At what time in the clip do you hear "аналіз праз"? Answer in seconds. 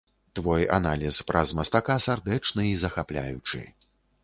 0.77-1.53